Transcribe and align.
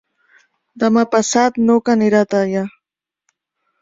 Demà 0.83 1.03
passat 1.11 1.61
n'Hug 1.67 1.93
anirà 1.95 2.23
a 2.27 2.31
Teià. 2.33 2.65